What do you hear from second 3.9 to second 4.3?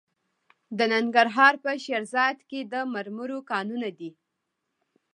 دي.